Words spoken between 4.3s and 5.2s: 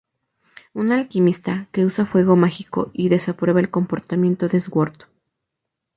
de Sword.